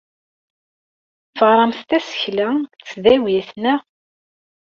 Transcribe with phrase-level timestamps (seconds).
[1.37, 3.79] Teɣramt tasekla deg tesdawit, naɣ?